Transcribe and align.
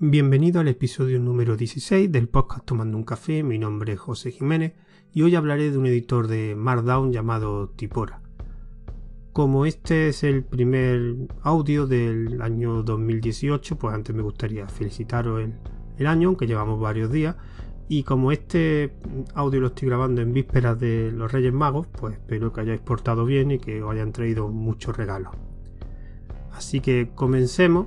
Bienvenido 0.00 0.60
al 0.60 0.66
episodio 0.66 1.20
número 1.20 1.56
16 1.56 2.10
del 2.10 2.28
podcast 2.28 2.66
Tomando 2.66 2.96
un 2.96 3.04
Café. 3.04 3.44
Mi 3.44 3.60
nombre 3.60 3.92
es 3.92 4.00
José 4.00 4.32
Jiménez 4.32 4.72
y 5.12 5.22
hoy 5.22 5.36
hablaré 5.36 5.70
de 5.70 5.78
un 5.78 5.86
editor 5.86 6.26
de 6.26 6.56
Markdown 6.56 7.12
llamado 7.12 7.68
Tipora. 7.68 8.20
Como 9.32 9.66
este 9.66 10.08
es 10.08 10.24
el 10.24 10.42
primer 10.42 11.28
audio 11.42 11.86
del 11.86 12.42
año 12.42 12.82
2018, 12.82 13.78
pues 13.78 13.94
antes 13.94 14.16
me 14.16 14.22
gustaría 14.22 14.66
felicitaros 14.66 15.42
el, 15.42 15.54
el 15.96 16.06
año, 16.08 16.26
aunque 16.26 16.48
llevamos 16.48 16.80
varios 16.80 17.12
días. 17.12 17.36
Y 17.88 18.02
como 18.02 18.32
este 18.32 18.96
audio 19.34 19.60
lo 19.60 19.68
estoy 19.68 19.86
grabando 19.86 20.22
en 20.22 20.32
vísperas 20.32 20.78
de 20.80 21.12
los 21.12 21.30
Reyes 21.30 21.52
Magos, 21.52 21.86
pues 21.86 22.14
espero 22.14 22.52
que 22.52 22.62
hayáis 22.62 22.80
portado 22.80 23.24
bien 23.24 23.52
y 23.52 23.58
que 23.60 23.80
os 23.84 23.92
hayan 23.92 24.12
traído 24.12 24.48
muchos 24.48 24.96
regalos. 24.96 25.32
Así 26.50 26.80
que 26.80 27.10
comencemos 27.14 27.86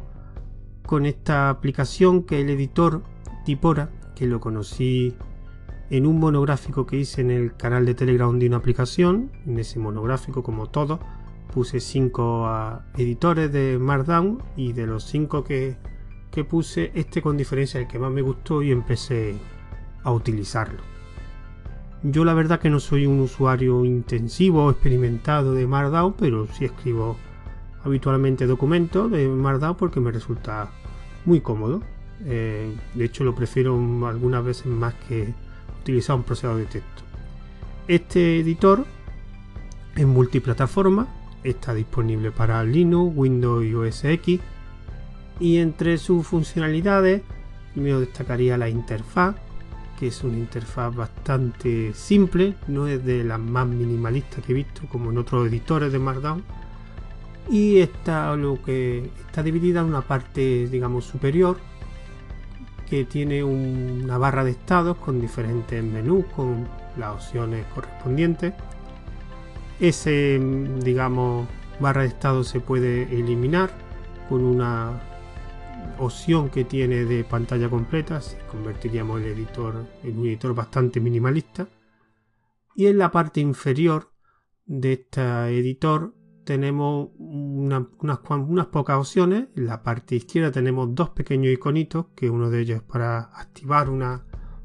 con 0.87 1.05
esta 1.05 1.49
aplicación 1.49 2.23
que 2.23 2.41
el 2.41 2.49
editor 2.49 3.03
Tipora, 3.45 3.91
que 4.15 4.25
lo 4.25 4.39
conocí 4.39 5.13
en 5.89 6.07
un 6.07 6.19
monográfico 6.19 6.87
que 6.87 6.97
hice 6.97 7.21
en 7.21 7.29
el 7.29 7.55
canal 7.55 7.85
de 7.85 7.93
Telegram 7.93 8.39
de 8.39 8.47
una 8.47 8.57
aplicación. 8.57 9.31
En 9.45 9.59
ese 9.59 9.79
monográfico, 9.79 10.41
como 10.41 10.67
todo, 10.67 10.99
puse 11.53 11.81
cinco 11.81 12.49
editores 12.95 13.51
de 13.51 13.77
Markdown 13.77 14.41
y 14.55 14.73
de 14.73 14.87
los 14.87 15.03
cinco 15.03 15.43
que, 15.43 15.77
que 16.31 16.43
puse, 16.45 16.91
este 16.95 17.21
con 17.21 17.37
diferencia 17.37 17.79
el 17.79 17.87
que 17.87 17.99
más 17.99 18.11
me 18.11 18.21
gustó 18.21 18.63
y 18.63 18.71
empecé 18.71 19.35
a 20.03 20.11
utilizarlo. 20.11 20.81
Yo 22.01 22.23
la 22.23 22.33
verdad 22.33 22.61
que 22.61 22.69
no 22.69 22.79
soy 22.79 23.05
un 23.05 23.19
usuario 23.19 23.83
intensivo 23.83 24.65
o 24.65 24.71
experimentado 24.71 25.53
de 25.53 25.67
Markdown, 25.67 26.13
pero 26.13 26.47
sí 26.47 26.63
escribo 26.65 27.17
habitualmente 27.83 28.45
documentos 28.45 29.11
de 29.11 29.27
Markdown 29.27 29.75
porque 29.75 29.99
me 29.99 30.11
resulta 30.11 30.69
muy 31.25 31.41
cómodo. 31.41 31.81
Eh, 32.25 32.75
de 32.93 33.05
hecho, 33.05 33.23
lo 33.23 33.35
prefiero 33.35 33.75
algunas 34.07 34.43
veces 34.43 34.65
más 34.67 34.93
que 35.07 35.33
utilizar 35.81 36.15
un 36.15 36.23
procesador 36.23 36.57
de 36.57 36.65
texto. 36.65 37.03
Este 37.87 38.39
editor 38.39 38.85
es 39.95 40.05
multiplataforma, 40.05 41.07
está 41.43 41.73
disponible 41.73 42.31
para 42.31 42.63
Linux, 42.63 43.15
Windows 43.15 43.65
y 43.65 43.73
OS 43.73 44.03
X. 44.05 44.41
Y 45.39 45.57
entre 45.57 45.97
sus 45.97 46.25
funcionalidades, 46.25 47.21
primero 47.73 47.99
destacaría 47.99 48.57
la 48.57 48.69
interfaz, 48.69 49.35
que 49.99 50.07
es 50.07 50.23
una 50.23 50.37
interfaz 50.37 50.95
bastante 50.95 51.93
simple, 51.93 52.55
no 52.67 52.87
es 52.87 53.03
de 53.05 53.23
las 53.23 53.39
más 53.39 53.67
minimalistas 53.67 54.43
que 54.43 54.51
he 54.51 54.55
visto, 54.55 54.81
como 54.89 55.11
en 55.11 55.17
otros 55.17 55.47
editores 55.47 55.91
de 55.91 55.99
Markdown 55.99 56.43
y 57.49 57.79
está 57.79 58.35
lo 58.35 58.61
que 58.61 59.09
está 59.27 59.43
dividida 59.43 59.81
en 59.81 59.87
una 59.87 60.01
parte 60.01 60.67
digamos 60.67 61.05
superior 61.05 61.57
que 62.89 63.05
tiene 63.05 63.43
una 63.43 64.17
barra 64.17 64.43
de 64.43 64.51
estados 64.51 64.97
con 64.97 65.19
diferentes 65.19 65.83
menús 65.83 66.25
con 66.35 66.67
las 66.97 67.15
opciones 67.15 67.65
correspondientes. 67.73 68.53
Ese 69.79 70.39
digamos 70.83 71.47
barra 71.79 72.01
de 72.01 72.07
estados 72.07 72.47
se 72.47 72.59
puede 72.59 73.03
eliminar 73.13 73.69
con 74.29 74.43
una 74.43 75.01
opción 75.99 76.49
que 76.49 76.63
tiene 76.63 77.05
de 77.05 77.23
pantalla 77.23 77.69
completa 77.69 78.21
convertiríamos 78.51 79.21
el 79.21 79.27
editor 79.27 79.85
en 80.03 80.19
un 80.19 80.27
editor 80.27 80.53
bastante 80.55 80.99
minimalista. 80.99 81.67
Y 82.75 82.87
en 82.87 82.99
la 82.99 83.11
parte 83.11 83.39
inferior 83.39 84.11
de 84.65 84.93
este 84.93 85.21
editor 85.57 86.13
tenemos 86.47 87.09
unas, 87.19 87.83
unas, 87.99 88.67
pocas 88.67 88.97
opciones. 88.97 89.49
En 89.57 89.65
la 89.65 89.83
parte 89.83 90.15
izquierda 90.15 90.49
tenemos 90.49 90.95
dos 90.95 91.09
pequeños 91.09 91.51
iconitos, 91.51 92.05
que 92.15 92.29
uno 92.29 92.49
de 92.49 92.61
ellos 92.61 92.77
es 92.77 92.83
para 92.83 93.19
activar 93.37 93.89
una 93.89 94.23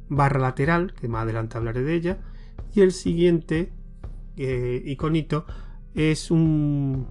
barra 0.09 0.39
lateral, 0.39 0.95
que 0.95 1.09
más 1.09 1.25
adelante 1.25 1.59
hablaré 1.59 1.83
de 1.83 1.95
ella. 1.95 2.21
Y 2.73 2.83
el 2.83 2.93
siguiente 2.93 3.73
eh, 4.37 4.81
iconito 4.87 5.45
es 5.93 6.31
un 6.31 7.09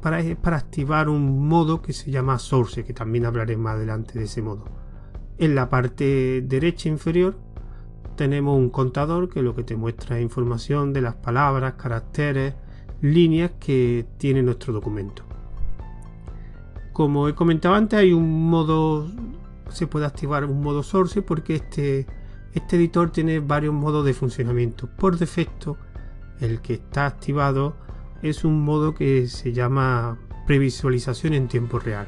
para, 0.00 0.22
para 0.36 0.56
activar 0.56 1.08
un 1.08 1.48
modo 1.48 1.82
que 1.82 1.92
se 1.92 2.12
llama 2.12 2.38
Source, 2.38 2.84
que 2.84 2.92
también 2.94 3.26
hablaré 3.26 3.56
más 3.56 3.74
adelante 3.74 4.20
de 4.20 4.26
ese 4.26 4.40
modo. 4.40 4.66
En 5.36 5.56
la 5.56 5.68
parte 5.68 6.42
derecha 6.42 6.88
inferior 6.88 7.40
tenemos 8.14 8.56
un 8.56 8.70
contador 8.70 9.28
que 9.28 9.42
lo 9.42 9.56
que 9.56 9.64
te 9.64 9.74
muestra 9.74 10.18
es 10.18 10.22
información 10.22 10.92
de 10.92 11.00
las 11.00 11.16
palabras, 11.16 11.74
caracteres, 11.74 12.54
líneas 13.02 13.50
que 13.60 14.06
tiene 14.16 14.42
nuestro 14.42 14.72
documento. 14.72 15.24
Como 16.92 17.28
he 17.28 17.34
comentado 17.34 17.74
antes, 17.74 17.98
hay 17.98 18.12
un 18.12 18.48
modo, 18.48 19.10
se 19.68 19.86
puede 19.86 20.06
activar 20.06 20.44
un 20.44 20.62
modo 20.62 20.82
source 20.82 21.20
porque 21.20 21.56
este, 21.56 22.06
este 22.54 22.76
editor 22.76 23.10
tiene 23.10 23.40
varios 23.40 23.74
modos 23.74 24.06
de 24.06 24.14
funcionamiento. 24.14 24.88
Por 24.88 25.18
defecto, 25.18 25.76
el 26.40 26.60
que 26.60 26.74
está 26.74 27.06
activado 27.06 27.76
es 28.22 28.44
un 28.44 28.62
modo 28.64 28.94
que 28.94 29.26
se 29.26 29.52
llama 29.52 30.18
previsualización 30.46 31.34
en 31.34 31.48
tiempo 31.48 31.78
real. 31.78 32.06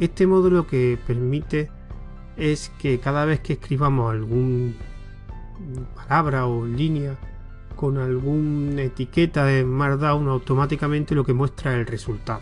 Este 0.00 0.26
modo 0.26 0.50
lo 0.50 0.66
que 0.66 0.98
permite 1.06 1.70
es 2.36 2.70
que 2.78 2.98
cada 2.98 3.24
vez 3.24 3.40
que 3.40 3.54
escribamos 3.54 4.12
algún 4.12 4.76
palabra 5.94 6.46
o 6.46 6.66
línea 6.66 7.16
con 7.76 7.98
alguna 7.98 8.82
etiqueta 8.82 9.44
de 9.44 9.64
Markdown 9.64 10.28
automáticamente 10.28 11.14
lo 11.14 11.24
que 11.24 11.34
muestra 11.34 11.74
es 11.74 11.80
el 11.80 11.86
resultado. 11.86 12.40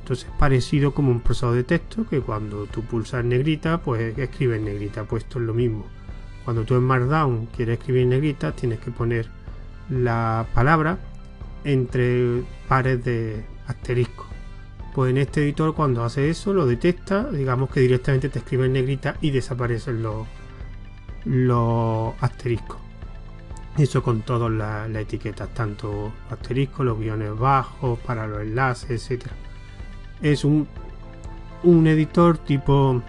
Entonces 0.00 0.26
es 0.26 0.38
parecido 0.38 0.92
como 0.92 1.10
un 1.10 1.20
procesador 1.20 1.56
de 1.56 1.64
texto 1.64 2.06
que 2.06 2.20
cuando 2.20 2.66
tú 2.66 2.82
pulsas 2.82 3.24
negrita 3.24 3.78
pues 3.78 4.16
escribe 4.18 4.56
en 4.56 4.66
negrita, 4.66 5.04
pues 5.04 5.24
esto 5.24 5.38
es 5.38 5.46
lo 5.46 5.54
mismo. 5.54 5.86
Cuando 6.44 6.64
tú 6.64 6.74
en 6.74 6.82
Markdown 6.82 7.46
quieres 7.46 7.78
escribir 7.78 8.02
en 8.02 8.10
negrita 8.10 8.52
tienes 8.52 8.80
que 8.80 8.90
poner 8.90 9.28
la 9.88 10.46
palabra 10.52 10.98
entre 11.64 12.42
pares 12.68 13.02
de 13.02 13.44
asterisco. 13.66 14.26
Pues 14.94 15.10
en 15.10 15.16
este 15.16 15.42
editor 15.42 15.74
cuando 15.74 16.04
hace 16.04 16.28
eso 16.28 16.52
lo 16.52 16.66
detecta, 16.66 17.30
digamos 17.30 17.70
que 17.70 17.80
directamente 17.80 18.28
te 18.28 18.40
escribe 18.40 18.66
en 18.66 18.74
negrita 18.74 19.16
y 19.22 19.30
desaparecen 19.30 20.02
los, 20.02 20.26
los 21.24 22.14
asteriscos. 22.20 22.83
Eso 23.76 24.02
con 24.02 24.22
todas 24.22 24.50
las 24.50 24.88
etiquetas, 24.94 25.52
tanto 25.52 26.12
asterisco, 26.30 26.84
los 26.84 26.98
guiones 26.98 27.36
bajos, 27.36 27.98
para 27.98 28.26
los 28.26 28.42
enlaces, 28.42 29.10
etc. 29.10 29.26
Es 30.22 30.44
un, 30.44 30.68
un 31.64 31.86
editor 31.86 32.38
tipo 32.38 33.02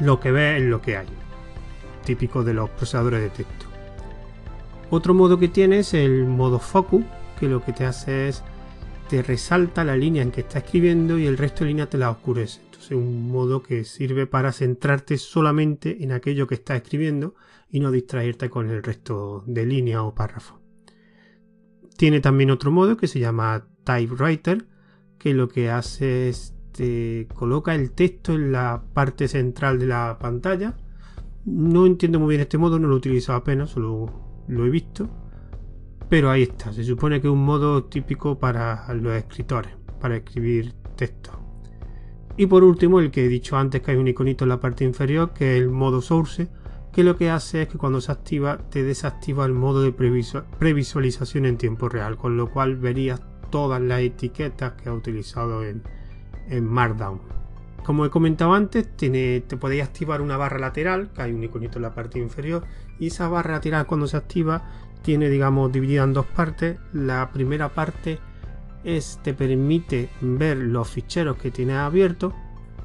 lo 0.00 0.18
que 0.18 0.32
ve 0.32 0.56
es 0.56 0.62
lo 0.64 0.82
que 0.82 0.96
hay, 0.96 1.06
típico 2.04 2.42
de 2.42 2.54
los 2.54 2.70
procesadores 2.70 3.22
de 3.22 3.30
texto. 3.30 3.66
Otro 4.90 5.14
modo 5.14 5.38
que 5.38 5.48
tiene 5.48 5.80
es 5.80 5.94
el 5.94 6.24
modo 6.24 6.58
focus, 6.58 7.04
que 7.38 7.48
lo 7.48 7.64
que 7.64 7.72
te 7.72 7.84
hace 7.84 8.28
es 8.28 8.42
te 9.08 9.22
resalta 9.22 9.84
la 9.84 9.96
línea 9.96 10.22
en 10.22 10.30
que 10.30 10.40
está 10.40 10.58
escribiendo 10.58 11.18
y 11.18 11.26
el 11.26 11.36
resto 11.36 11.64
de 11.64 11.68
línea 11.68 11.88
te 11.88 11.98
la 11.98 12.10
oscurece. 12.10 12.69
Entonces 12.80 12.96
un 12.96 13.30
modo 13.30 13.62
que 13.62 13.84
sirve 13.84 14.26
para 14.26 14.52
centrarte 14.52 15.18
solamente 15.18 16.02
en 16.02 16.12
aquello 16.12 16.46
que 16.46 16.54
estás 16.54 16.78
escribiendo 16.78 17.34
y 17.68 17.78
no 17.78 17.90
distraerte 17.90 18.48
con 18.48 18.70
el 18.70 18.82
resto 18.82 19.44
de 19.46 19.66
línea 19.66 20.02
o 20.02 20.14
párrafo. 20.14 20.58
Tiene 21.98 22.20
también 22.20 22.50
otro 22.50 22.72
modo 22.72 22.96
que 22.96 23.06
se 23.06 23.20
llama 23.20 23.66
Typewriter, 23.84 24.66
que 25.18 25.34
lo 25.34 25.50
que 25.50 25.68
hace 25.68 26.30
es 26.30 26.54
coloca 27.34 27.74
el 27.74 27.92
texto 27.92 28.32
en 28.32 28.52
la 28.52 28.82
parte 28.94 29.28
central 29.28 29.78
de 29.78 29.86
la 29.86 30.16
pantalla. 30.18 30.74
No 31.44 31.84
entiendo 31.84 32.18
muy 32.18 32.30
bien 32.30 32.40
este 32.40 32.56
modo, 32.56 32.78
no 32.78 32.88
lo 32.88 32.94
he 32.94 32.98
utilizado 32.98 33.36
apenas, 33.36 33.68
solo 33.68 34.44
lo 34.48 34.64
he 34.64 34.70
visto. 34.70 35.06
Pero 36.08 36.30
ahí 36.30 36.44
está, 36.44 36.72
se 36.72 36.84
supone 36.84 37.20
que 37.20 37.26
es 37.26 37.32
un 37.32 37.44
modo 37.44 37.84
típico 37.84 38.38
para 38.38 38.90
los 38.94 39.12
escritores, 39.12 39.74
para 40.00 40.16
escribir 40.16 40.72
texto. 40.96 41.49
Y 42.40 42.46
por 42.46 42.64
último, 42.64 43.00
el 43.00 43.10
que 43.10 43.26
he 43.26 43.28
dicho 43.28 43.58
antes 43.58 43.82
que 43.82 43.90
hay 43.90 43.98
un 43.98 44.08
iconito 44.08 44.46
en 44.46 44.48
la 44.48 44.60
parte 44.60 44.82
inferior, 44.82 45.34
que 45.34 45.58
es 45.58 45.62
el 45.62 45.68
modo 45.68 46.00
source, 46.00 46.48
que 46.90 47.04
lo 47.04 47.14
que 47.18 47.28
hace 47.28 47.60
es 47.60 47.68
que 47.68 47.76
cuando 47.76 48.00
se 48.00 48.12
activa 48.12 48.56
te 48.70 48.82
desactiva 48.82 49.44
el 49.44 49.52
modo 49.52 49.82
de 49.82 49.92
previsualización 49.92 51.44
en 51.44 51.58
tiempo 51.58 51.90
real, 51.90 52.16
con 52.16 52.38
lo 52.38 52.50
cual 52.50 52.76
verías 52.76 53.20
todas 53.50 53.82
las 53.82 54.00
etiquetas 54.00 54.72
que 54.72 54.88
ha 54.88 54.94
utilizado 54.94 55.62
en, 55.62 55.82
Markdown. 56.64 57.20
Como 57.84 58.06
he 58.06 58.10
comentado 58.10 58.54
antes, 58.54 58.88
tiene, 58.96 59.42
te 59.46 59.58
podéis 59.58 59.82
activar 59.82 60.22
una 60.22 60.38
barra 60.38 60.58
lateral, 60.58 61.10
que 61.12 61.20
hay 61.20 61.32
un 61.32 61.44
iconito 61.44 61.76
en 61.76 61.82
la 61.82 61.94
parte 61.94 62.20
inferior, 62.20 62.64
y 62.98 63.08
esa 63.08 63.28
barra 63.28 63.52
lateral 63.52 63.86
cuando 63.86 64.06
se 64.06 64.16
activa 64.16 64.64
tiene, 65.02 65.28
digamos, 65.28 65.70
dividida 65.72 66.04
en 66.04 66.14
dos 66.14 66.24
partes. 66.24 66.78
La 66.94 67.32
primera 67.32 67.68
parte 67.68 68.18
es 68.84 69.20
te 69.22 69.34
permite 69.34 70.08
ver 70.20 70.56
los 70.56 70.88
ficheros 70.88 71.36
que 71.36 71.50
tienes 71.50 71.76
abiertos 71.76 72.32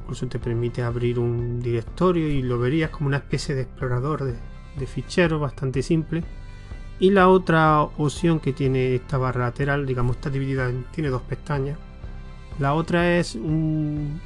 incluso 0.06 0.28
te 0.28 0.38
permite 0.38 0.84
abrir 0.84 1.18
un 1.18 1.60
directorio 1.60 2.28
y 2.28 2.44
lo 2.44 2.60
verías 2.60 2.92
como 2.92 3.08
una 3.08 3.18
especie 3.18 3.56
de 3.56 3.64
explorador 3.64 4.24
de, 4.24 4.86
ficheros 4.86 5.42
bastante 5.42 5.82
simple. 5.82 6.24
Y 7.00 7.10
la 7.10 7.28
otra 7.28 7.82
opción 7.82 8.40
que 8.40 8.54
tiene 8.54 8.96
esta 8.96 9.18
barra 9.18 9.46
lateral, 9.46 9.86
digamos, 9.86 10.18
está 10.18 10.30
dividida 10.30 10.70
en, 10.70 10.84
tiene 10.92 11.10
dos 11.10 11.24
pestañas. 11.24 11.80
La 12.60 12.76
otra 12.76 13.18
es 13.18 13.34
un, 13.34 14.22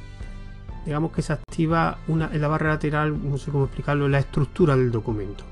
digamos 0.84 1.12
que 1.12 1.22
se 1.22 1.32
activa 1.32 1.98
una, 2.08 2.30
en 2.30 2.42
la 2.42 2.48
barra 2.48 2.68
lateral, 2.68 3.18
no 3.28 3.38
sé 3.38 3.50
cómo 3.50 3.64
explicarlo, 3.64 4.06
la 4.06 4.18
estructura 4.18 4.76
del 4.76 4.90
documento. 4.90 5.44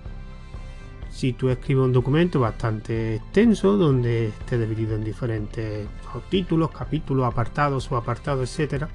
Si 1.18 1.32
tú 1.32 1.48
escribes 1.48 1.84
un 1.84 1.92
documento 1.92 2.38
bastante 2.38 3.16
extenso, 3.16 3.76
donde 3.76 4.28
esté 4.28 4.56
dividido 4.56 4.94
en 4.94 5.02
diferentes 5.02 5.88
títulos, 6.28 6.70
capítulos, 6.70 7.26
apartados 7.26 7.90
o 7.90 7.96
apartados, 7.96 8.48
etcétera, 8.48 8.88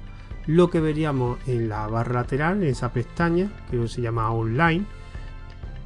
lo 0.46 0.70
que 0.70 0.80
veríamos 0.80 1.38
en 1.46 1.68
la 1.68 1.86
barra 1.86 2.22
lateral, 2.22 2.62
en 2.62 2.70
esa 2.70 2.94
pestaña, 2.94 3.50
que 3.70 3.86
se 3.88 4.00
llama 4.00 4.30
online, 4.30 4.86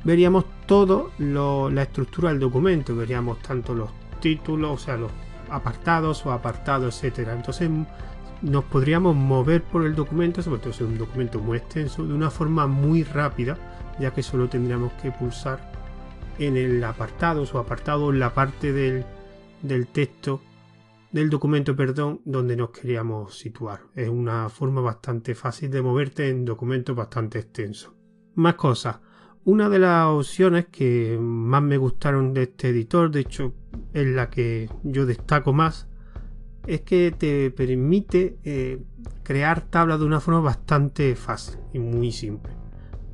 veríamos 0.04 0.44
todo 0.66 1.10
la 1.18 1.82
estructura 1.82 2.28
del 2.28 2.38
documento, 2.38 2.94
veríamos 2.94 3.40
tanto 3.40 3.74
los 3.74 3.90
títulos, 4.20 4.70
o 4.70 4.78
sea, 4.78 4.96
los 4.96 5.10
apartados 5.50 6.24
o 6.24 6.30
apartados, 6.30 6.98
etcétera. 6.98 7.34
Entonces 7.34 7.68
nos 8.42 8.62
podríamos 8.62 9.16
mover 9.16 9.64
por 9.64 9.84
el 9.84 9.96
documento, 9.96 10.40
sobre 10.40 10.60
todo 10.60 10.72
si 10.72 10.84
es 10.84 10.88
un 10.88 10.98
documento 10.98 11.40
muy 11.40 11.58
extenso, 11.58 12.06
de 12.06 12.14
una 12.14 12.30
forma 12.30 12.68
muy 12.68 13.02
rápida, 13.02 13.58
ya 13.98 14.12
que 14.12 14.22
solo 14.22 14.48
tendríamos 14.48 14.92
que 15.02 15.10
pulsar 15.10 15.76
en 16.38 16.56
el 16.56 16.82
apartado 16.84 17.44
o 17.52 17.58
apartado 17.58 18.10
en 18.10 18.18
la 18.18 18.34
parte 18.34 18.72
del, 18.72 19.04
del 19.62 19.86
texto 19.86 20.40
del 21.12 21.30
documento, 21.30 21.74
perdón, 21.74 22.20
donde 22.24 22.56
nos 22.56 22.70
queríamos 22.70 23.38
situar. 23.38 23.80
Es 23.94 24.08
una 24.08 24.48
forma 24.48 24.80
bastante 24.80 25.34
fácil 25.34 25.70
de 25.70 25.82
moverte 25.82 26.28
en 26.28 26.44
documentos 26.44 26.94
bastante 26.94 27.38
extensos. 27.38 27.92
Más 28.34 28.54
cosas. 28.54 29.00
Una 29.44 29.68
de 29.70 29.78
las 29.78 30.06
opciones 30.06 30.66
que 30.66 31.18
más 31.18 31.62
me 31.62 31.78
gustaron 31.78 32.34
de 32.34 32.42
este 32.42 32.68
editor, 32.68 33.10
de 33.10 33.20
hecho 33.20 33.54
es 33.94 34.06
la 34.06 34.28
que 34.28 34.68
yo 34.82 35.06
destaco 35.06 35.52
más, 35.54 35.88
es 36.66 36.82
que 36.82 37.14
te 37.16 37.50
permite 37.50 38.38
eh, 38.44 38.82
crear 39.22 39.62
tablas 39.62 40.00
de 40.00 40.04
una 40.04 40.20
forma 40.20 40.40
bastante 40.40 41.16
fácil 41.16 41.58
y 41.72 41.78
muy 41.78 42.12
simple. 42.12 42.52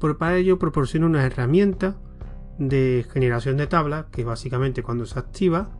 Por 0.00 0.18
para 0.18 0.36
ello 0.36 0.58
proporciona 0.58 1.06
una 1.06 1.24
herramienta 1.24 1.96
de 2.58 3.06
generación 3.12 3.56
de 3.56 3.66
tablas 3.66 4.06
que 4.12 4.24
básicamente 4.24 4.82
cuando 4.82 5.06
se 5.06 5.18
activa 5.18 5.70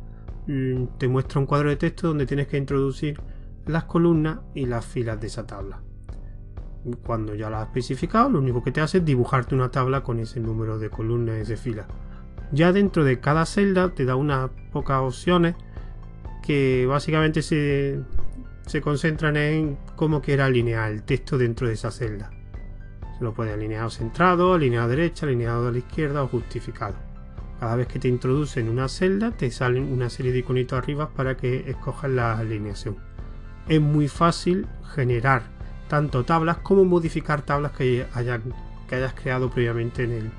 mm, 0.47 0.99
te 0.99 1.09
muestra 1.09 1.41
un 1.41 1.47
cuadro 1.47 1.71
de 1.71 1.77
texto 1.77 2.09
donde 2.09 2.27
tienes 2.27 2.49
que 2.49 2.57
introducir 2.57 3.21
las 3.67 3.85
columnas 3.85 4.41
y 4.55 4.67
las 4.67 4.85
filas 4.85 5.21
de 5.21 5.27
esa 5.29 5.47
tabla. 5.47 5.81
Cuando 7.07 7.35
ya 7.35 7.49
la 7.49 7.63
has 7.63 7.69
especificado, 7.69 8.29
lo 8.29 8.41
único 8.41 8.63
que 8.63 8.71
te 8.71 8.81
hace 8.81 8.99
es 8.99 9.05
dibujarte 9.05 9.55
una 9.55 9.71
tabla 9.71 10.03
con 10.03 10.19
ese 10.19 10.41
número 10.41 10.79
de 10.79 10.91
columnas 10.91 11.37
y 11.43 11.49
de 11.49 11.57
filas. 11.57 11.87
Ya 12.53 12.73
dentro 12.73 13.05
de 13.05 13.21
cada 13.21 13.47
celda 13.47 13.95
te 13.95 14.05
da 14.05 14.17
unas 14.17 14.51
pocas 14.71 15.01
opciones 15.01 15.55
que 16.43 16.85
básicamente 16.87 17.41
se, 17.41 18.01
se 18.67 18.83
concentran 18.83 19.37
en 19.39 19.79
cómo 19.97 20.21
quiera 20.21 20.45
alinear 20.45 20.91
el 20.91 21.03
texto 21.03 21.39
dentro 21.39 21.67
de 21.67 21.73
esa 21.73 21.91
celda. 21.91 22.31
Se 23.19 23.25
lo 23.25 23.35
puede 23.35 23.53
alineado 23.53 23.91
centrado, 23.91 24.55
alineado 24.55 24.89
derecha, 24.89 25.27
alineado 25.27 25.69
a 25.69 25.73
la 25.73 25.79
izquierda 25.79 26.23
o 26.23 26.29
justificado. 26.29 26.95
Cada 27.61 27.77
vez 27.77 27.87
que 27.87 27.99
te 27.99 28.09
introduce 28.09 28.61
en 28.61 28.69
una 28.69 28.89
celda 28.89 29.31
te 29.31 29.51
salen 29.51 29.93
una 29.93 30.11
serie 30.11 30.33
de 30.33 30.41
iconitos 30.41 30.79
arriba 30.79 31.11
para 31.11 31.37
que 31.37 31.71
escojas 31.71 32.11
la 32.11 32.37
alineación. 32.37 32.97
Es 33.69 33.81
muy 33.81 34.09
fácil 34.09 34.67
generar 34.95 35.43
tanto 35.89 36.25
tablas 36.25 36.59
como 36.59 36.85
modificar 36.85 37.43
tablas 37.43 37.73
que, 37.73 38.07
que 38.89 38.95
hayas 38.95 39.15
creado 39.15 39.51
previamente 39.51 40.05
en 40.05 40.13
el, 40.13 40.31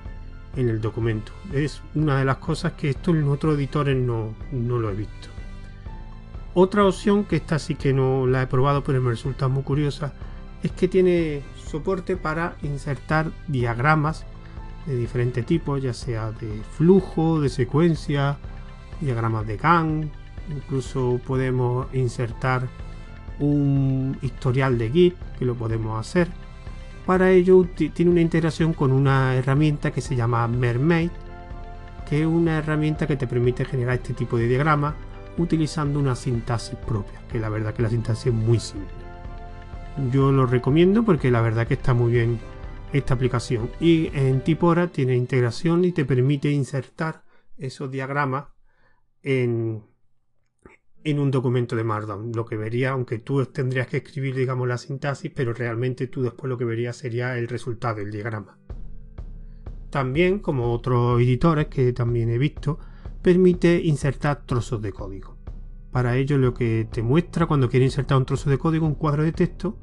en 0.56 0.70
el 0.70 0.82
documento. 0.82 1.32
Es 1.54 1.82
una 1.94 2.20
de 2.20 2.26
las 2.26 2.38
cosas 2.38 2.74
que 2.74 2.90
esto 2.90 3.12
en 3.12 3.28
otros 3.28 3.56
editores 3.56 3.96
no, 3.96 4.36
no 4.52 4.78
lo 4.78 4.90
he 4.90 4.96
visto. 4.96 5.30
Otra 6.54 6.86
opción, 6.86 7.26
que 7.26 7.36
esta 7.36 7.60
sí 7.60 7.76
que 7.76 7.92
no 7.94 8.28
la 8.28 8.44
he 8.44 8.48
probado 8.48 8.84
pero 8.84 9.02
me 9.02 9.10
resulta 9.10 9.48
muy 9.48 9.64
curiosa, 9.64 10.14
es 10.66 10.72
que 10.72 10.88
tiene 10.88 11.44
soporte 11.56 12.18
para 12.18 12.56
insertar 12.64 13.32
diagramas 13.48 14.26
de 14.88 14.96
diferentes 14.96 15.46
tipos, 15.46 15.82
ya 15.82 15.94
sea 15.94 16.32
de 16.32 16.62
flujo, 16.76 17.40
de 17.40 17.50
secuencia, 17.50 18.38
diagramas 19.00 19.46
de 19.46 19.58
Gantt, 19.58 20.12
incluso 20.50 21.20
podemos 21.26 21.86
insertar 21.94 22.68
un 23.40 24.18
historial 24.24 24.80
de 24.80 24.90
Git, 24.90 25.16
que 25.38 25.46
lo 25.46 25.54
podemos 25.54 26.00
hacer. 26.00 26.30
Para 27.06 27.30
ello 27.30 27.68
tiene 27.76 28.10
una 28.10 28.22
integración 28.22 28.74
con 28.74 28.92
una 28.92 29.36
herramienta 29.36 29.92
que 29.92 30.02
se 30.02 30.16
llama 30.16 30.48
Mermaid, 30.48 31.12
que 32.10 32.22
es 32.22 32.28
una 32.28 32.58
herramienta 32.58 33.06
que 33.06 33.18
te 33.18 33.28
permite 33.28 33.66
generar 33.66 33.98
este 33.98 34.16
tipo 34.16 34.38
de 34.38 34.48
diagramas 34.48 34.96
utilizando 35.38 36.00
una 36.00 36.16
sintaxis 36.16 36.78
propia, 36.88 37.22
que 37.32 37.40
la 37.40 37.50
verdad 37.50 37.72
que 37.72 37.84
la 37.84 37.90
sintaxis 37.90 38.28
es 38.28 38.34
muy 38.34 38.60
simple. 38.60 39.05
Yo 40.12 40.32
lo 40.32 40.46
recomiendo 40.46 41.04
porque 41.04 41.32
la 41.32 41.42
verdad 41.42 41.68
que 41.68 41.76
está 41.76 41.94
muy 41.94 42.12
bien 42.12 42.40
esta 42.92 43.14
aplicación 43.14 43.70
y 43.80 44.10
en 44.14 44.42
Tipora 44.42 44.88
tiene 44.88 45.16
integración 45.16 45.86
y 45.86 45.94
te 45.94 46.04
permite 46.04 46.52
insertar 46.52 47.24
esos 47.58 47.90
diagramas 47.90 48.48
en, 49.24 49.84
en 51.04 51.20
un 51.20 51.32
documento 51.32 51.76
de 51.78 51.86
Markdown. 51.86 52.34
Lo 52.34 52.46
que 52.46 52.58
vería, 52.58 52.92
aunque 52.92 53.20
tú 53.20 53.46
tendrías 53.46 53.88
que 53.88 53.98
escribir, 53.98 54.36
digamos, 54.36 54.68
la 54.68 54.78
sintaxis, 54.78 55.32
pero 55.34 55.54
realmente 55.54 56.08
tú 56.08 56.22
después 56.24 56.50
lo 56.50 56.58
que 56.58 56.66
verías 56.66 56.98
sería 56.98 57.38
el 57.38 57.48
resultado, 57.48 58.02
el 58.02 58.12
diagrama. 58.12 58.58
También, 59.90 60.40
como 60.40 60.74
otros 60.74 61.22
editores 61.22 61.68
que 61.68 61.94
también 61.94 62.30
he 62.30 62.38
visto, 62.38 62.80
permite 63.22 63.82
insertar 63.82 64.46
trozos 64.46 64.82
de 64.82 64.92
código. 64.92 65.35
Para 65.96 66.18
ello 66.18 66.38
lo 66.38 66.54
que 66.54 66.90
te 66.92 67.02
muestra 67.02 67.46
cuando 67.46 67.70
quieres 67.70 67.94
insertar 67.94 68.18
un 68.18 68.26
trozo 68.26 68.50
de 68.50 68.58
código, 68.58 68.86
un 68.86 68.96
cuadro 68.96 69.24
de 69.24 69.32
texto, 69.32 69.78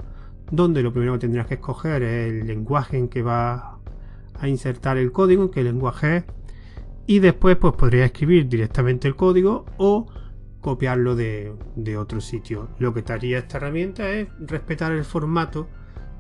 donde 0.51 0.83
lo 0.83 0.93
primero 0.93 1.15
que 1.15 1.21
tendrás 1.21 1.47
que 1.47 1.55
escoger 1.55 2.03
es 2.03 2.31
el 2.31 2.47
lenguaje 2.47 2.99
en 2.99 3.09
que 3.09 3.23
va 3.23 3.79
a 4.35 4.47
insertar 4.47 4.99
el 4.99 5.11
código, 5.11 5.45
en 5.45 5.49
qué 5.49 5.63
lenguaje 5.65 6.17
es, 6.19 6.25
y 7.07 7.21
después 7.21 7.57
pues 7.57 7.73
podría 7.73 8.05
escribir 8.05 8.47
directamente 8.47 9.09
el 9.09 9.17
código 9.17 9.65
o 9.79 10.07
copiarlo 10.61 11.17
de, 11.17 11.55
otro 11.99 12.21
sitio. 12.21 12.69
Lo 12.79 12.93
que 12.93 13.01
te 13.01 13.15
haría 13.15 13.39
esta 13.39 13.57
herramienta 13.57 14.11
es 14.11 14.29
respetar 14.39 14.93
el 14.93 15.07
formato 15.07 15.67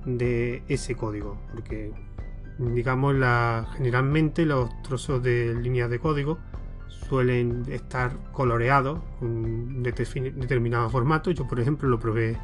de 0.06 0.62
ese 0.68 0.94
código, 0.94 1.38
porque 1.52 1.92
digamos 2.56 3.14
generalmente 3.76 4.46
los 4.46 4.70
trozos 4.80 5.22
de 5.22 5.54
líneas 5.54 5.90
de 5.90 5.98
código 5.98 6.38
suelen 7.08 7.64
estar 7.68 8.12
coloreados 8.32 9.00
con 9.18 9.82
determinado 9.82 10.88
formato. 10.90 11.30
Yo, 11.30 11.46
por 11.48 11.60
ejemplo, 11.60 11.88
lo 11.88 11.98
probé 11.98 12.38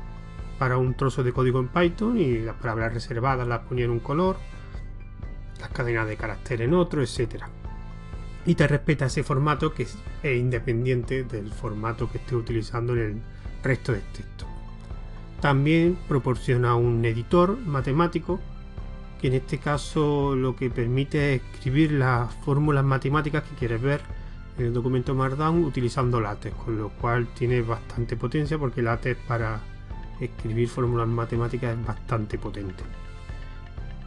para 0.59 0.77
un 0.77 0.95
trozo 0.95 1.23
de 1.23 1.33
código 1.33 1.61
en 1.61 1.69
Python 1.69 2.19
y 2.19 2.39
las 2.39 2.57
palabras 2.57 2.93
reservadas 2.95 3.47
las 3.47 3.61
ponía 3.61 3.85
en 3.85 3.93
un 3.93 4.01
color, 4.01 4.37
las 5.61 5.71
cadenas 5.71 6.09
de 6.09 6.17
carácter 6.17 6.63
en 6.63 6.75
otro, 6.75 7.03
etcétera. 7.03 7.49
Y 8.47 8.55
te 8.55 8.67
respeta 8.67 9.07
ese 9.07 9.23
formato 9.23 9.73
que 9.73 9.83
es 9.85 9.97
independiente 10.25 11.25
del 11.25 11.53
formato 11.53 12.11
que 12.11 12.19
esté 12.19 12.35
utilizando 12.35 12.95
en 12.95 13.01
el 13.01 13.23
resto 13.63 13.93
del 13.93 14.03
texto. 14.13 14.47
También 15.41 15.97
proporciona 16.09 16.75
un 16.75 17.05
editor 17.05 17.57
matemático 17.59 18.41
que 19.21 19.29
en 19.29 19.35
este 19.35 19.59
caso 19.59 20.35
lo 20.35 20.57
que 20.57 20.71
permite 20.71 21.35
es 21.35 21.43
escribir 21.43 21.93
las 21.93 22.35
fórmulas 22.37 22.85
matemáticas 22.85 23.43
que 23.45 23.55
quieres 23.57 23.83
ver 23.83 24.01
el 24.59 24.73
documento 24.73 25.15
Markdown 25.15 25.65
utilizando 25.65 26.21
LaTeX, 26.21 26.55
con 26.57 26.79
lo 26.79 26.89
cual 26.91 27.29
tiene 27.29 27.63
bastante 27.63 28.17
potencia 28.17 28.59
porque 28.59 28.83
LaTeX 28.83 29.21
para 29.27 29.61
escribir 30.21 30.69
fórmulas 30.69 31.09
matemáticas 31.09 31.79
es 31.79 31.87
bastante 31.87 32.39
potente. 32.39 32.83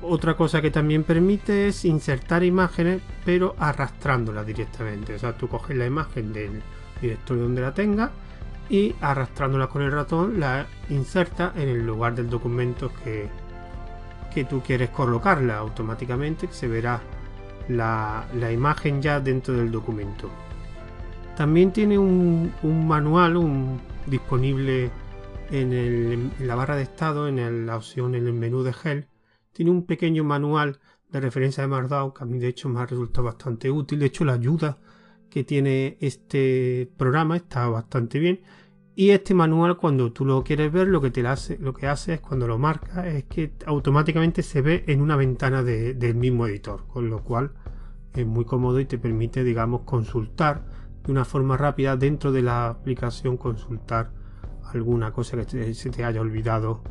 Otra 0.04 0.36
cosa 0.36 0.62
que 0.62 0.72
también 0.72 1.04
permite 1.04 1.68
es 1.68 1.86
insertar 1.86 2.44
imágenes 2.44 3.02
pero 3.24 3.56
arrastrándolas 3.60 4.46
directamente. 4.46 5.14
O 5.16 5.20
sea, 5.20 5.38
tú 5.38 5.48
coges 5.48 5.78
la 5.78 5.86
imagen 5.86 6.34
del 6.34 6.62
directorio 7.00 7.44
donde 7.44 7.62
la 7.62 7.74
tengas 7.74 8.10
y 8.70 8.96
arrastrándola 9.00 9.68
con 9.68 9.84
el 9.84 9.92
ratón 9.92 10.40
la 10.40 10.66
inserta 10.90 11.54
en 11.56 11.70
el 11.70 11.86
lugar 11.86 12.16
del 12.16 12.30
documento 12.30 12.92
que, 13.04 13.30
que 14.34 14.44
tú 14.46 14.62
quieres 14.62 14.90
colocarla 14.90 15.58
automáticamente. 15.58 16.48
Se 16.52 16.68
verá 16.68 17.00
la, 17.68 18.28
imagen 18.52 19.02
ya 19.02 19.20
dentro 19.20 19.54
del 19.54 19.72
documento. 19.72 20.30
También 21.36 21.72
tiene 21.72 21.98
un, 21.98 22.52
manual 22.64 23.80
disponible 24.06 24.92
en, 25.52 26.32
la 26.40 26.56
barra 26.56 26.76
de 26.76 26.84
estado, 26.84 27.28
en 27.28 27.66
la 27.66 27.78
opción 27.78 28.16
en 28.16 28.28
el 28.28 28.34
menú 28.34 28.64
de 28.64 28.74
Help. 28.84 29.08
Tiene 29.54 29.72
un 29.72 29.86
pequeño 29.86 30.24
manual 30.24 30.80
de 31.10 31.20
referencia 31.20 31.64
de 31.64 31.68
Markdown 31.68 32.14
que 32.14 32.24
a 32.24 32.26
mí 32.26 32.40
de 32.40 32.48
hecho 32.48 32.70
me 32.70 32.80
ha 32.80 32.86
resultado 32.86 33.26
bastante 33.26 33.70
útil. 33.70 34.00
De 34.00 34.06
hecho 34.06 34.24
la 34.24 34.34
ayuda 34.34 34.78
que 35.30 35.44
tiene 35.44 35.98
este 36.00 36.90
programa 36.98 37.38
está 37.38 37.68
bastante 37.68 38.20
bien. 38.20 38.42
Y 38.94 39.12
este 39.12 39.34
manual 39.34 39.78
cuando 39.78 40.12
tú 40.12 40.26
lo 40.26 40.44
quieres 40.44 40.72
ver 40.72 40.88
lo 40.88 41.00
que 41.02 41.12
te 41.12 41.26
hace, 41.26 41.58
lo 41.58 41.74
que 41.74 41.88
hace 41.88 42.16
es 42.16 42.20
cuando 42.20 42.48
lo 42.48 42.58
marca 42.58 43.08
es 43.08 43.24
que 43.26 43.54
automáticamente 43.66 44.44
se 44.44 44.62
ve 44.62 44.84
en 44.88 45.02
una 45.02 45.16
ventana 45.16 45.64
del 45.64 46.16
mismo 46.16 46.46
editor. 46.48 46.86
Con 46.88 47.10
lo 47.10 47.24
cual 47.24 47.52
es 48.14 48.26
muy 48.26 48.46
cómodo 48.46 48.80
y 48.80 48.86
te 48.86 48.98
permite, 48.98 49.44
digamos, 49.44 49.82
consultar 49.82 50.66
de 51.06 51.12
una 51.12 51.26
forma 51.26 51.58
rápida 51.58 51.96
dentro 51.96 52.32
de 52.32 52.42
la 52.42 52.68
aplicación, 52.68 53.38
consultar 53.38 54.12
alguna 54.74 55.12
cosa 55.12 55.38
que 55.38 55.74
se 55.74 55.90
te 55.90 56.04
haya 56.04 56.22
olvidado 56.22 56.84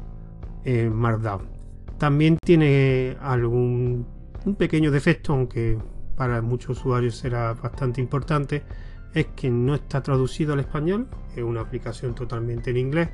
en 0.64 0.94
Markdown. 0.94 1.48
También 1.98 2.38
tiene 2.42 3.16
algún 3.20 4.06
un 4.44 4.54
pequeño 4.54 4.90
defecto, 4.90 5.32
aunque 5.32 5.78
para 6.16 6.40
muchos 6.42 6.78
usuarios 6.78 7.16
será 7.16 7.54
bastante 7.54 8.00
importante, 8.00 8.62
es 9.14 9.26
que 9.36 9.50
no 9.50 9.74
está 9.74 10.02
traducido 10.02 10.52
al 10.52 10.60
español, 10.60 11.08
es 11.34 11.42
una 11.42 11.60
aplicación 11.60 12.14
totalmente 12.14 12.70
en 12.70 12.76
inglés 12.76 13.08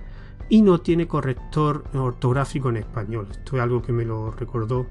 y 0.48 0.62
no 0.62 0.80
tiene 0.80 1.06
corrector 1.06 1.84
ortográfico 1.94 2.68
en 2.68 2.76
español. 2.76 3.28
Esto 3.30 3.56
es 3.56 3.62
algo 3.62 3.82
que 3.82 3.92
me 3.92 4.04
lo 4.04 4.30
recordó 4.30 4.86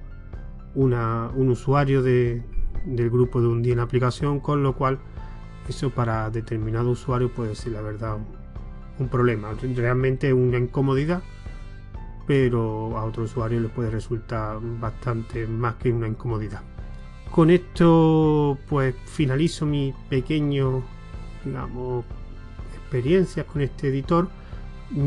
un 0.75 1.49
usuario 1.49 2.01
del 2.01 2.43
grupo 3.09 3.39
de 3.41 3.47
un 3.47 3.61
día 3.61 3.73
en 3.73 3.79
aplicación, 3.79 4.39
con 4.39 4.63
lo 4.63 4.75
cual 4.75 4.99
eso 5.67 5.89
para 5.89 6.29
determinado 6.29 6.91
usuario 6.91 7.31
puede 7.31 7.55
ser 7.55 7.73
la 7.73 7.81
verdad 7.81 8.17
un, 8.99 9.07
problema. 9.07 9.53
Realmente 9.75 10.33
una 10.33 10.57
incomodidad, 10.57 11.21
pero 12.27 12.97
a 12.97 13.05
otro 13.05 13.23
usuario 13.23 13.59
le 13.59 13.69
puede 13.69 13.89
resultar 13.89 14.59
bastante 14.61 15.47
más 15.47 15.75
que 15.75 15.91
una 15.91 16.07
incomodidad. 16.07 16.61
Con 17.31 17.49
esto 17.49 18.57
pues 18.69 18.95
finalizo 19.05 19.65
mi 19.65 19.93
pequeño, 20.09 20.83
digamos, 21.45 22.03
experiencias 22.75 23.45
con 23.45 23.61
este 23.61 23.87
editor 23.87 24.27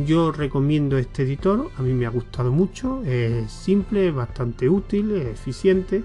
yo 0.07 0.33
recomiendo 0.33 0.99
este 0.99 1.23
editor, 1.23 1.71
a 1.79 1.83
mí 1.83 1.93
me 1.93 2.07
ha 2.07 2.11
gustado 2.11 2.51
mucho, 2.51 3.03
es 3.05 3.51
simple, 3.51 4.11
bastante 4.11 4.69
útil, 4.69 5.13
es 5.13 5.27
eficiente 5.29 6.03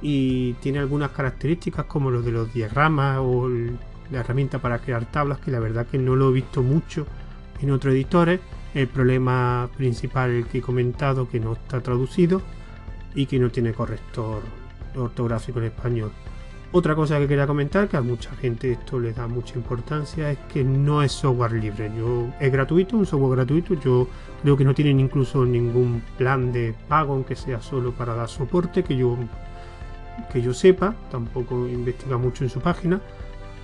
y 0.00 0.54
tiene 0.54 0.78
algunas 0.78 1.10
características 1.10 1.84
como 1.84 2.10
los 2.10 2.24
de 2.24 2.32
los 2.32 2.52
diagramas 2.52 3.18
o 3.20 3.48
la 3.48 4.20
herramienta 4.20 4.58
para 4.60 4.78
crear 4.78 5.04
tablas 5.10 5.38
que 5.38 5.50
la 5.50 5.60
verdad 5.60 5.86
que 5.86 5.98
no 5.98 6.16
lo 6.16 6.30
he 6.30 6.32
visto 6.32 6.62
mucho 6.62 7.06
en 7.60 7.70
otros 7.72 7.92
editores. 7.92 8.40
El 8.74 8.88
problema 8.88 9.68
principal 9.76 10.46
que 10.50 10.58
he 10.58 10.62
comentado 10.62 11.28
que 11.28 11.40
no 11.40 11.54
está 11.54 11.82
traducido 11.82 12.40
y 13.14 13.26
que 13.26 13.38
no 13.38 13.50
tiene 13.50 13.74
corrector 13.74 14.42
ortográfico 14.94 15.58
en 15.58 15.66
español. 15.66 16.10
Otra 16.70 16.94
cosa 16.94 17.18
que 17.18 17.26
quería 17.26 17.46
comentar, 17.46 17.88
que 17.88 17.96
a 17.96 18.02
mucha 18.02 18.30
gente 18.36 18.72
esto 18.72 19.00
le 19.00 19.14
da 19.14 19.26
mucha 19.26 19.54
importancia, 19.56 20.30
es 20.30 20.38
que 20.52 20.62
no 20.62 21.02
es 21.02 21.12
software 21.12 21.52
libre. 21.52 21.90
Yo, 21.96 22.28
es 22.38 22.52
gratuito, 22.52 22.98
un 22.98 23.06
software 23.06 23.36
gratuito. 23.36 23.72
Yo 23.80 24.06
creo 24.42 24.54
que 24.54 24.64
no 24.64 24.74
tienen 24.74 25.00
incluso 25.00 25.46
ningún 25.46 26.02
plan 26.18 26.52
de 26.52 26.74
pago, 26.86 27.14
aunque 27.14 27.36
sea 27.36 27.62
solo 27.62 27.92
para 27.92 28.14
dar 28.14 28.28
soporte, 28.28 28.84
que 28.84 28.98
yo, 28.98 29.16
que 30.30 30.42
yo 30.42 30.52
sepa. 30.52 30.94
Tampoco 31.10 31.66
investiga 31.66 32.18
mucho 32.18 32.44
en 32.44 32.50
su 32.50 32.60
página. 32.60 33.00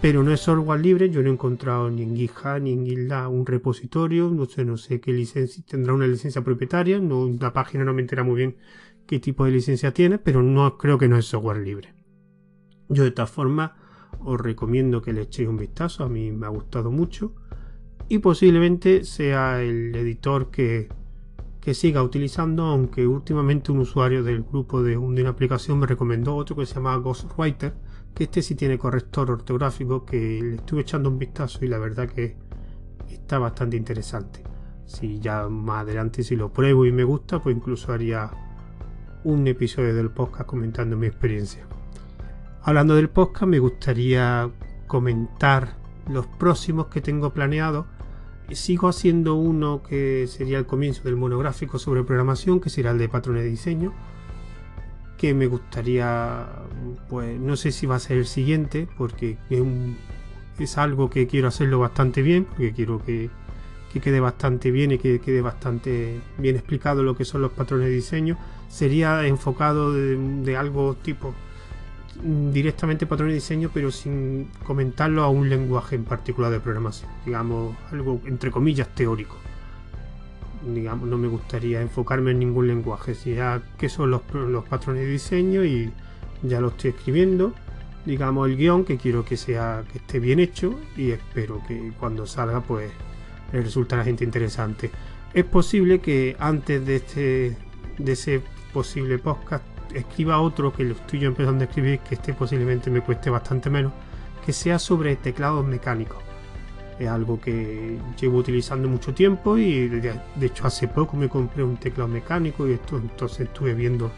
Pero 0.01 0.23
no 0.23 0.33
es 0.33 0.41
software 0.41 0.81
libre. 0.81 1.11
Yo 1.11 1.23
no 1.23 1.29
he 1.29 1.33
encontrado 1.33 1.91
ni 1.91 2.03
en 2.05 2.17
GitHub 2.17 2.61
ni 2.63 2.73
en 2.73 2.87
GitLab 2.87 3.31
un 3.31 3.45
repositorio. 3.45 4.31
No 4.31 4.47
sé, 4.47 4.65
no 4.65 4.79
sé 4.79 5.01
qué 5.01 5.13
licencia 5.13 5.63
tendrá 5.69 5.93
una 5.93 6.07
licencia 6.07 6.43
propietaria. 6.43 6.99
No, 7.01 7.31
la 7.39 7.53
página 7.53 7.85
no 7.85 7.93
me 7.93 8.01
entera 8.01 8.25
muy 8.25 8.37
bien 8.37 8.57
qué 9.07 9.19
tipo 9.21 9.45
de 9.45 9.51
licencia 9.51 9.93
tiene, 9.93 10.19
pero 10.19 10.43
no 10.43 10.79
creo 10.79 10.97
que 10.97 11.09
no 11.09 11.19
es 11.19 11.27
software 11.27 11.59
libre. 11.59 11.94
Yo 12.89 13.03
de 13.03 13.09
esta 13.11 13.27
forma 13.27 13.77
os 14.21 14.41
recomiendo 14.41 15.03
que 15.03 15.13
le 15.13 15.23
echéis 15.23 15.49
un 15.49 15.57
vistazo, 15.57 16.05
a 16.05 16.09
mí 16.09 16.31
me 16.33 16.47
ha 16.47 16.51
gustado 16.51 16.91
mucho 16.91 17.35
y 18.09 18.19
posiblemente 18.19 19.05
sea 19.05 19.63
el 19.63 19.95
editor 19.95 20.51
que, 20.51 20.89
siga 21.73 22.03
utilizando, 22.03 22.65
aunque 22.65 23.07
últimamente 23.07 23.73
un 23.73 23.79
usuario 23.79 24.23
del 24.23 24.43
grupo 24.43 24.83
de, 24.83 24.99
una 24.99 25.31
aplicación 25.31 25.79
me 25.79 25.87
recomendó 25.87 26.37
otro 26.37 26.57
que 26.57 26.67
se 26.67 26.75
llama 26.75 26.97
Ghostwriter, 26.97 27.75
que 28.15 28.25
este 28.25 28.43
sí 28.43 28.55
tiene 28.55 28.77
corrector 28.77 29.31
ortográfico, 29.31 30.05
que 30.05 30.41
le 30.43 30.57
estuve 30.57 30.83
echando 30.83 31.09
un 31.09 31.19
vistazo 31.19 31.65
y 31.65 31.69
la 31.69 31.79
verdad 31.79 32.07
que 32.07 32.37
está 33.09 33.39
bastante 33.39 33.79
interesante. 33.79 34.43
Si 34.85 35.19
ya 35.21 35.49
más 35.49 35.85
adelante 35.85 36.23
si 36.23 36.37
lo 36.37 36.53
pruebo 36.53 36.85
y 36.85 36.93
me 36.93 37.05
gusta, 37.05 37.43
pues 37.43 37.57
incluso 37.57 37.93
haría 37.93 38.31
un 39.25 39.47
episodio 39.47 39.95
del 39.95 40.11
podcast 40.11 40.47
comentando 40.47 40.99
mi 40.99 41.07
experiencia. 41.07 41.67
Hablando 42.67 42.95
del 42.95 43.11
podcast, 43.11 43.45
me 43.45 43.59
gustaría 43.59 44.51
comentar 44.87 45.77
los 46.09 46.27
próximos 46.27 46.87
que 46.87 47.03
tengo 47.03 47.29
planeados. 47.29 47.85
Sigo 48.53 48.89
haciendo 48.89 49.35
uno 49.35 49.83
que 49.83 50.27
sería 50.29 50.57
el 50.57 50.65
comienzo 50.65 51.03
del 51.03 51.17
monográfico 51.17 51.79
sobre 51.79 52.05
programación, 52.05 52.61
que 52.61 52.71
será 52.71 52.93
el 52.93 52.99
de 52.99 53.11
patrones 53.11 53.43
de 53.43 53.51
diseño. 53.51 53.93
Que 55.19 55.35
me 55.35 55.47
gustaría, 55.47 56.47
pues 57.11 57.39
no 57.39 57.55
sé 57.57 57.71
si 57.71 57.85
va 57.85 57.97
a 57.97 57.99
ser 57.99 58.17
el 58.17 58.27
siguiente, 58.27 58.89
porque 58.97 59.37
es, 60.59 60.79
algo 60.79 61.11
que 61.11 61.27
quiero 61.27 61.49
hacerlo 61.49 61.81
bastante 61.81 62.23
bien, 62.23 62.47
porque 62.47 62.73
quiero 62.73 63.05
que, 63.05 63.29
quede 63.93 64.21
bastante 64.21 64.71
bien 64.71 64.93
y 64.93 64.99
que 64.99 65.21
quede 65.21 65.43
bastante 65.43 66.19
bien 66.39 66.57
explicado 66.57 67.03
lo 67.03 67.15
que 67.15 67.27
son 67.27 67.43
los 67.43 67.53
patrones 67.53 67.89
de 67.89 67.95
diseño. 67.95 68.39
Sería 68.71 69.27
enfocado 69.27 69.93
de 69.93 70.57
algo 70.57 70.95
tipo 70.95 71.35
directamente 72.23 73.07
patrón 73.07 73.29
de 73.29 73.35
diseño, 73.35 73.71
pero 73.73 73.91
sin 73.91 74.49
comentarlo 74.65 75.23
a 75.23 75.29
un 75.29 75.49
lenguaje 75.49 75.97
en 75.97 76.05
particular 76.05 76.51
de 76.51 76.61
programación, 76.61 77.11
digamos, 77.25 77.77
algo 77.91 78.21
entre 78.27 78.51
comillas 78.51 78.89
teórico. 78.95 79.37
Digamos, 80.67 81.09
no 81.09 81.19
me 81.19 81.29
gustaría 81.29 81.83
enfocarme 81.83 82.31
en 82.31 82.39
ningún 82.39 82.69
lenguaje, 82.69 83.15
si 83.15 83.35
ya 83.35 83.63
que 83.77 83.89
son 83.89 84.11
los, 84.11 84.23
los 84.33 84.65
patrones 84.65 85.03
de 85.03 85.09
diseño 85.09 85.65
y 85.65 85.93
ya 86.43 86.61
lo 86.61 86.69
estoy 86.69 86.91
escribiendo, 86.91 87.53
digamos 88.05 88.49
el 88.49 88.57
guion 88.57 88.85
que 88.85 88.99
quiero 88.99 89.25
que 89.25 89.37
sea 89.37 89.85
que 89.91 89.99
esté 89.99 90.21
bien 90.21 90.39
hecho 90.39 90.79
y 90.97 91.11
espero 91.11 91.63
que 91.67 91.93
cuando 91.99 92.27
salga 92.27 92.61
pues 92.61 92.91
le 93.53 93.63
resulte 93.63 93.95
a 93.95 93.99
la 93.99 94.05
gente 94.05 94.25
interesante. 94.25 94.91
Es 95.33 95.45
posible 95.45 96.01
que 96.01 96.37
antes 96.39 96.85
de 96.87 96.97
este 96.97 97.57
de 97.99 98.13
ese 98.13 98.43
posible 98.73 99.19
podcast 99.19 99.65
escriba 99.95 100.41
otro 100.41 100.73
que 100.73 100.85
lo 100.85 100.95
estoy 100.95 101.21
yo 101.21 101.29
empezando 101.29 101.65
a 101.65 101.67
escribir, 101.67 102.01
que 102.01 102.17
este 102.17 102.35
posiblemente 102.35 102.91
me 102.91 103.01
cueste 103.01 103.31
bastante 103.31 103.71
menos, 103.71 103.93
que 104.45 104.53
sea 104.53 104.79
sobre 104.79 105.17
teclados 105.17 105.65
mecánicos. 105.65 106.19
Es 106.99 107.09
algo 107.09 107.41
que 107.41 107.99
llevo 108.21 108.39
utilizando 108.39 108.89
mucho 108.89 109.13
tiempo 109.15 109.59
y 109.59 109.89
de, 109.89 110.21
hecho 110.41 110.67
hace 110.67 110.87
poco 110.89 111.17
me 111.17 111.29
compré 111.29 111.65
un 111.65 111.77
teclado 111.77 112.09
mecánico 112.09 112.69
y 112.69 112.73
esto, 112.73 112.99
entonces 112.99 113.41
estuve 113.49 113.75
viendo 113.75 114.13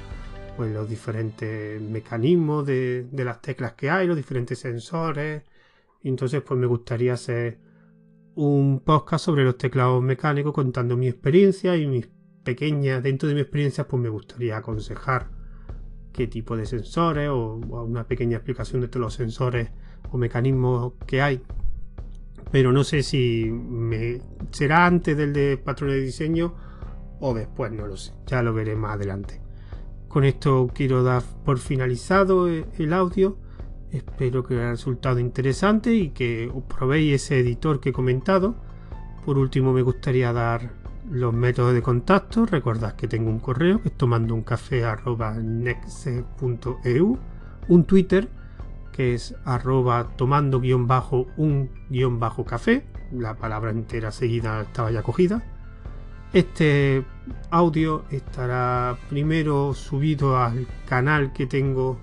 pues, 0.56 0.72
los 0.72 0.88
diferentes 0.88 1.80
mecanismos 1.80 2.66
de, 2.66 3.06
de 3.10 3.24
las 3.24 3.40
teclas 3.40 3.72
que 3.72 3.90
hay, 3.90 4.06
los 4.06 4.16
diferentes 4.16 4.58
sensores. 4.58 5.42
Y 6.02 6.08
entonces 6.08 6.42
pues 6.42 6.60
me 6.60 6.66
gustaría 6.66 7.14
hacer 7.14 7.58
un 8.34 8.80
podcast 8.84 9.24
sobre 9.24 9.44
los 9.44 9.56
teclados 9.56 10.02
mecánicos 10.02 10.52
contando 10.52 10.96
mi 10.96 11.08
experiencia 11.08 11.76
y 11.76 11.86
mis 11.86 12.08
pequeñas, 12.44 13.02
dentro 13.02 13.28
de 13.28 13.34
mi 13.34 13.40
experiencia 13.40 13.88
pues 13.88 14.02
me 14.02 14.10
gustaría 14.10 14.58
aconsejar 14.58 15.35
qué 16.16 16.26
tipo 16.26 16.56
de 16.56 16.66
sensores 16.66 17.28
o, 17.28 17.54
una 17.54 18.04
pequeña 18.04 18.38
explicación 18.38 18.80
de 18.80 18.88
todos 18.88 19.02
los 19.02 19.14
sensores 19.14 19.70
o 20.10 20.18
mecanismos 20.18 20.94
que 21.06 21.20
hay. 21.22 21.42
Pero 22.50 22.72
no 22.72 22.82
sé 22.84 23.02
si 23.02 23.50
me, 23.50 24.20
será 24.50 24.86
antes 24.86 25.16
del 25.16 25.32
de 25.32 25.58
patrón 25.58 25.90
de 25.90 26.00
diseño 26.00 26.54
o 27.20 27.34
después, 27.34 27.70
no 27.70 27.86
lo 27.86 27.96
sé. 27.96 28.12
Ya 28.26 28.42
lo 28.42 28.54
veré 28.54 28.74
más 28.74 28.94
adelante. 28.94 29.40
Con 30.08 30.24
esto 30.24 30.68
quiero 30.72 31.02
dar 31.02 31.22
por 31.44 31.58
finalizado 31.58 32.48
el 32.48 32.92
audio. 32.92 33.36
Espero 33.90 34.44
que 34.44 34.54
haya 34.54 34.70
resultado 34.70 35.18
interesante 35.18 35.94
y 35.94 36.10
que 36.10 36.50
os 36.52 36.64
probéis 36.64 37.22
ese 37.22 37.40
editor 37.40 37.80
que 37.80 37.90
he 37.90 37.92
comentado. 37.92 38.56
Por 39.24 39.38
último 39.38 39.72
me 39.72 39.82
gustaría 39.82 40.32
dar 40.32 40.85
los 41.10 41.32
métodos 41.32 41.74
de 41.74 41.82
contacto, 41.82 42.46
recordad 42.46 42.94
que 42.96 43.08
tengo 43.08 43.30
un 43.30 43.38
correo 43.38 43.80
que 43.82 43.88
es 43.88 43.96
tomando 43.96 44.34
un 44.34 44.42
café 44.42 44.84
un 47.68 47.84
Twitter 47.84 48.28
que 48.92 49.14
es 49.14 49.34
arroba 49.44 50.08
tomando 50.16 50.60
guion 50.60 50.86
bajo 50.86 51.26
un 51.36 51.70
guion 51.90 52.18
bajo 52.18 52.44
café, 52.44 52.84
la 53.12 53.34
palabra 53.34 53.70
entera 53.70 54.10
seguida 54.10 54.62
estaba 54.62 54.90
ya 54.90 55.02
cogida. 55.02 55.42
Este 56.32 57.04
audio 57.50 58.04
estará 58.10 58.98
primero 59.08 59.74
subido 59.74 60.38
al 60.38 60.66
canal 60.86 61.32
que 61.32 61.46
tengo 61.46 61.98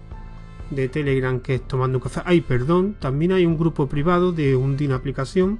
de 0.69 0.87
Telegram 0.89 1.39
que 1.39 1.55
es 1.55 1.67
Tomando 1.67 1.99
Café. 1.99 2.21
Ay, 2.25 2.41
perdón, 2.41 2.95
también 2.99 3.31
hay 3.31 3.45
un 3.45 3.57
grupo 3.57 3.87
privado 3.87 4.31
de 4.31 4.55
un 4.55 4.77
Dino 4.77 4.95
aplicación 4.95 5.59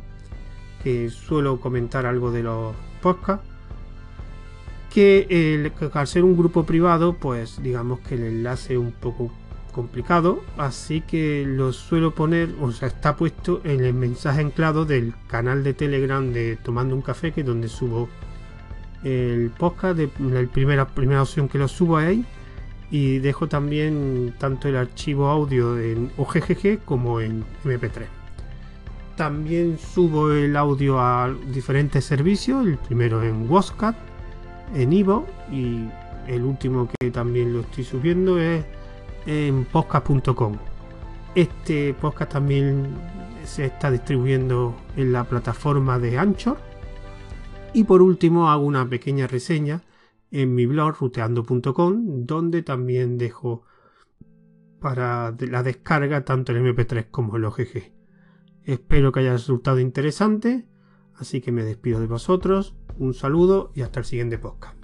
que 0.84 1.10
suelo 1.10 1.60
comentar 1.60 2.06
algo 2.06 2.32
de 2.32 2.44
los 2.44 2.74
podcast 3.04 3.44
que 4.94 5.72
al 5.94 6.08
ser 6.08 6.24
un 6.24 6.38
grupo 6.38 6.66
privado 6.66 7.14
pues 7.14 7.62
digamos 7.62 8.00
que 8.00 8.16
el 8.16 8.24
enlace 8.24 8.74
es 8.74 8.80
un 8.80 8.94
poco 8.94 9.32
complicado 9.72 10.42
así 10.58 11.02
que 11.02 11.44
lo 11.46 11.74
suelo 11.74 12.16
poner 12.16 12.50
o 12.62 12.72
sea 12.72 12.88
está 12.88 13.18
puesto 13.18 13.60
en 13.66 13.84
el 13.84 13.94
mensaje 13.94 14.42
anclado 14.42 14.86
del 14.86 15.14
canal 15.28 15.64
de 15.64 15.74
telegram 15.74 16.32
de 16.32 16.58
tomando 16.58 16.96
un 16.96 17.02
café 17.02 17.32
que 17.34 17.42
es 17.42 17.48
donde 17.48 17.68
subo 17.68 18.08
el 19.04 19.52
podcast 19.58 19.98
de 19.98 20.10
la 20.20 20.48
primera, 20.50 20.88
primera 20.88 21.24
opción 21.24 21.50
que 21.50 21.58
lo 21.58 21.68
subo 21.68 21.98
ahí 21.98 22.24
y 22.90 23.18
dejo 23.20 23.48
también 23.48 24.34
tanto 24.38 24.70
el 24.70 24.78
archivo 24.78 25.28
audio 25.28 25.78
en 25.80 26.12
OGGG 26.18 26.86
como 26.86 27.20
en 27.20 27.44
MP3 27.66 28.23
también 29.16 29.78
subo 29.78 30.32
el 30.32 30.56
audio 30.56 31.00
a 31.00 31.34
diferentes 31.52 32.06
servicios, 32.06 32.66
el 32.66 32.78
primero 32.78 33.24
en 33.24 33.50
WhatsApp, 33.50 33.96
en 34.74 34.94
Ivo 34.94 35.26
y 35.52 35.88
el 36.28 36.44
último 36.44 36.90
que 37.00 37.12
también 37.12 37.54
lo 37.54 37.62
estoy 37.62 37.84
subiendo 37.84 38.40
es 38.40 38.66
en 39.26 39.66
podcast.com. 39.66 40.58
Este 41.36 41.94
podcast 41.94 42.34
también 42.34 42.88
se 43.44 43.66
está 43.66 43.92
distribuyendo 43.92 44.76
en 44.96 45.12
la 45.12 45.24
plataforma 45.24 46.00
de 46.00 46.18
Anchor. 46.18 46.58
Y 47.74 47.86
por 47.86 48.02
último 48.02 48.50
hago 48.50 48.66
una 48.66 48.88
pequeña 48.88 49.28
reseña 49.28 49.82
en 50.32 50.54
mi 50.54 50.66
blog 50.66 50.96
ruteando.com 51.00 52.26
donde 52.26 52.62
también 52.62 53.18
dejo 53.18 53.64
para 54.80 55.34
la 55.40 55.64
descarga 55.64 56.26
tanto 56.26 56.52
el 56.52 56.64
MP3 56.64 57.08
como 57.10 57.38
el 57.38 57.46
OGG. 57.46 57.93
Espero 58.66 59.12
que 59.12 59.20
haya 59.20 59.34
resultado 59.34 59.80
interesante, 59.80 60.66
así 61.16 61.42
que 61.42 61.52
me 61.52 61.64
despido 61.64 62.00
de 62.00 62.08
vosotros, 62.08 62.76
un 62.98 63.14
saludo 63.14 63.72
y 63.76 63.82
hasta 63.82 64.00
el 64.00 64.06
siguiente 64.06 64.38
podcast. 64.38 64.83